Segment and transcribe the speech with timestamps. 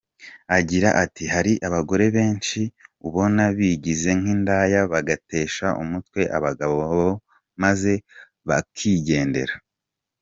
[0.57, 2.61] Agira ati “Hari abagore benshi
[3.07, 6.79] ubona bigize nk’indaya bagatesha umutwe abagabo
[7.63, 7.93] maze
[8.47, 9.53] bakigendera.